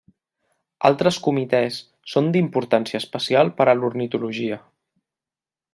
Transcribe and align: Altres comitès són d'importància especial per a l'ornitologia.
Altres 0.89 1.19
comitès 1.27 1.77
són 2.15 2.31
d'importància 2.37 3.03
especial 3.03 3.55
per 3.61 3.69
a 3.71 3.77
l'ornitologia. 3.83 4.59